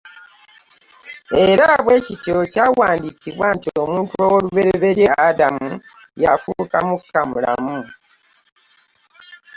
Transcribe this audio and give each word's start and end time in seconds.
Era 1.45 1.67
bwe 1.83 1.95
kityo 2.05 2.33
kyawandiikibwa 2.51 3.47
nti 3.55 3.69
omuntu 3.83 4.13
ow'olubereeberye 4.23 5.07
Adamu 5.27 5.69
yafuuka 6.23 6.77
mukka 6.87 7.21
mulamu. 7.29 7.79